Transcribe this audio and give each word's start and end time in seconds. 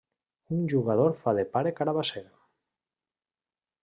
Un 0.55 0.61
jugador 0.71 1.11
fa 1.25 1.33
de 1.39 1.43
pare 1.57 1.73
Carabasser. 1.81 2.23